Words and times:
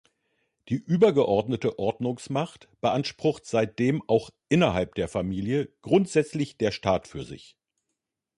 Die 0.69 0.77
übergeordnete 0.77 1.77
Ordnungsmacht 1.77 2.67
beansprucht 2.81 3.45
seitdem 3.45 4.01
auch 4.09 4.31
innerhalb 4.49 4.95
der 4.95 5.07
Familie 5.07 5.69
grundsätzlich 5.83 6.57
der 6.57 6.71
Staat 6.71 7.07
für 7.07 7.23
sich. 7.23 7.55